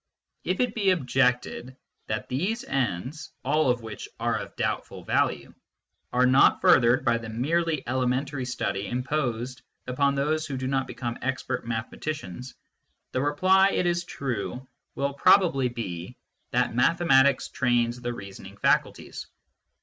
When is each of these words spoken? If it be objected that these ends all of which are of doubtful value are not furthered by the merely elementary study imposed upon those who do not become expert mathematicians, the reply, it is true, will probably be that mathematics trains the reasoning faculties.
If 0.43 0.59
it 0.61 0.73
be 0.73 0.89
objected 0.89 1.77
that 2.07 2.27
these 2.27 2.63
ends 2.63 3.31
all 3.45 3.69
of 3.69 3.83
which 3.83 4.09
are 4.19 4.35
of 4.35 4.55
doubtful 4.55 5.03
value 5.03 5.53
are 6.11 6.25
not 6.25 6.59
furthered 6.59 7.05
by 7.05 7.19
the 7.19 7.29
merely 7.29 7.87
elementary 7.87 8.45
study 8.45 8.87
imposed 8.87 9.61
upon 9.85 10.15
those 10.15 10.47
who 10.47 10.57
do 10.57 10.65
not 10.65 10.87
become 10.87 11.19
expert 11.21 11.67
mathematicians, 11.67 12.55
the 13.11 13.21
reply, 13.21 13.73
it 13.73 13.85
is 13.85 14.03
true, 14.03 14.67
will 14.95 15.13
probably 15.13 15.69
be 15.69 16.17
that 16.49 16.73
mathematics 16.73 17.49
trains 17.49 18.01
the 18.01 18.11
reasoning 18.11 18.57
faculties. 18.57 19.27